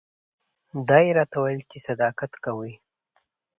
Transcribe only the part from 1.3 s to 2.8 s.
وویل چې ته صداقت کوې.